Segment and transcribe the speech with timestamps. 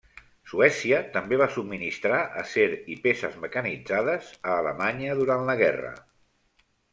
[0.51, 2.65] Suècia també va subministrar acer
[2.95, 5.95] i peces mecanitzades a Alemanya durant la guerra.